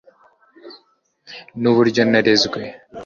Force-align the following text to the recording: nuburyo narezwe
nuburyo 1.61 2.01
narezwe 2.11 2.59